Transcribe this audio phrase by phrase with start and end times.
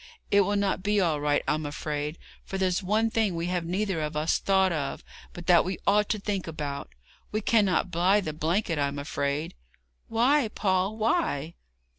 [0.31, 4.01] 'It will not be all right, I'm afraid, for there's one thing we have neither
[4.01, 6.89] of us thought of, but that we ought to think about.
[7.31, 9.53] We cannot buy the blanket, I'm afraid.'
[10.07, 11.53] 'Why Paul, why?'